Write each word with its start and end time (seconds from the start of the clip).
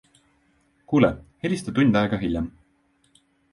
Kuule, 0.93 1.11
helista 1.45 1.75
tund 1.77 2.01
aega 2.03 2.21
hiljem. 2.25 2.51